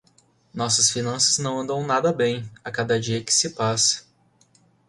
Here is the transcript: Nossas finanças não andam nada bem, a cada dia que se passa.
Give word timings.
Nossas 0.51 0.89
finanças 0.89 1.37
não 1.37 1.59
andam 1.59 1.85
nada 1.85 2.11
bem, 2.11 2.49
a 2.65 2.71
cada 2.71 2.99
dia 2.99 3.23
que 3.23 3.31
se 3.31 3.51
passa. 3.51 4.03